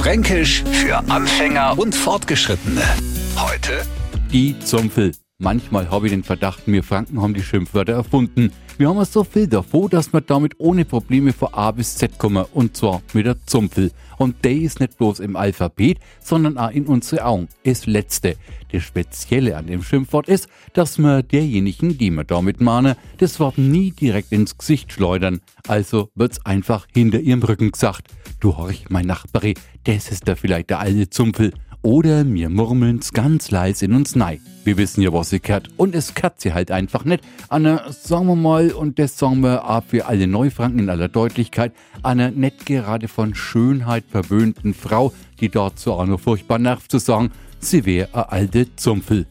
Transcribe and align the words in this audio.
Fränkisch 0.00 0.64
für 0.72 0.96
Anfänger 1.10 1.78
und 1.78 1.94
Fortgeschrittene. 1.94 2.80
Heute 3.36 3.82
Die 4.32 4.58
Zumpel. 4.60 5.12
Manchmal 5.42 5.90
habe 5.90 6.06
ich 6.06 6.12
den 6.12 6.22
Verdacht, 6.22 6.64
wir 6.66 6.82
Franken 6.82 7.22
haben 7.22 7.32
die 7.32 7.42
Schimpfwörter 7.42 7.94
erfunden. 7.94 8.52
Wir 8.76 8.90
haben 8.90 9.02
so 9.06 9.24
viel 9.24 9.46
davor, 9.46 9.88
dass 9.88 10.12
wir 10.12 10.20
damit 10.20 10.52
ohne 10.58 10.84
Probleme 10.84 11.32
von 11.32 11.54
A 11.54 11.70
bis 11.70 11.96
Z 11.96 12.18
kommen. 12.18 12.44
Und 12.52 12.76
zwar 12.76 13.00
mit 13.14 13.24
der 13.24 13.42
Zumpel. 13.46 13.90
Und 14.18 14.44
der 14.44 14.52
ist 14.52 14.80
nicht 14.80 14.98
bloß 14.98 15.18
im 15.20 15.36
Alphabet, 15.36 15.98
sondern 16.22 16.58
auch 16.58 16.70
in 16.70 16.84
unsere 16.84 17.24
Augen. 17.24 17.48
Das 17.64 17.86
Letzte. 17.86 18.36
Das 18.70 18.82
Spezielle 18.82 19.56
an 19.56 19.66
dem 19.66 19.82
Schimpfwort 19.82 20.28
ist, 20.28 20.46
dass 20.74 20.98
wir 20.98 21.22
derjenigen, 21.22 21.96
die 21.96 22.10
wir 22.10 22.24
damit 22.24 22.60
mahnen, 22.60 22.94
das 23.16 23.40
Wort 23.40 23.56
nie 23.56 23.92
direkt 23.92 24.32
ins 24.32 24.58
Gesicht 24.58 24.92
schleudern. 24.92 25.40
Also 25.66 26.10
wird's 26.14 26.44
einfach 26.44 26.86
hinter 26.92 27.18
ihrem 27.18 27.42
Rücken 27.42 27.70
gesagt. 27.70 28.08
Du 28.40 28.58
horch, 28.58 28.84
mein 28.90 29.06
Nachbari, 29.06 29.54
das 29.84 30.10
ist 30.10 30.28
da 30.28 30.34
vielleicht 30.34 30.68
der 30.68 30.80
alte 30.80 31.08
Zumpel. 31.08 31.54
Oder 31.82 32.24
mir 32.24 32.50
murmeln's 32.50 33.12
ganz 33.12 33.50
leise 33.50 33.86
in 33.86 33.94
uns 33.94 34.14
nei. 34.14 34.40
Wir 34.64 34.76
wissen 34.76 35.00
ja, 35.00 35.12
was 35.14 35.30
sie 35.30 35.40
kehrt. 35.40 35.68
Und 35.78 35.94
es 35.94 36.14
kehrt 36.14 36.38
sie 36.40 36.52
halt 36.52 36.70
einfach 36.70 37.04
nicht. 37.04 37.24
Anna, 37.48 37.90
sagen 37.90 38.26
wir 38.26 38.36
mal, 38.36 38.72
und 38.72 38.98
das 38.98 39.16
sagen 39.16 39.40
wir 39.40 39.68
auch 39.68 39.82
für 39.84 40.04
alle 40.06 40.26
Neufranken 40.26 40.80
in 40.80 40.90
aller 40.90 41.08
Deutlichkeit, 41.08 41.72
einer 42.02 42.30
nicht 42.30 42.66
gerade 42.66 43.08
von 43.08 43.34
Schönheit 43.34 44.04
verwöhnten 44.10 44.74
Frau, 44.74 45.14
die 45.40 45.48
dort 45.48 45.78
so 45.78 45.94
auch 45.94 46.04
noch 46.04 46.20
furchtbar 46.20 46.58
nervt 46.58 46.90
zu 46.90 46.98
sagen, 46.98 47.30
sie 47.60 47.86
wäre 47.86 48.08
eine 48.12 48.30
alte 48.30 48.76
Zumpel. 48.76 49.26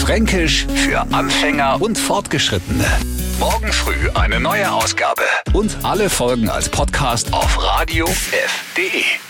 Fränkisch 0.00 0.66
für 0.74 1.00
Anfänger 1.12 1.80
und 1.80 1.96
Fortgeschrittene. 1.96 2.84
Morgen 3.38 3.72
früh 3.72 4.10
eine 4.14 4.40
neue 4.40 4.70
Ausgabe. 4.70 5.22
Und 5.52 5.76
alle 5.84 6.10
Folgen 6.10 6.48
als 6.48 6.68
Podcast 6.68 7.32
auf 7.32 7.62
radiof.de. 7.62 9.29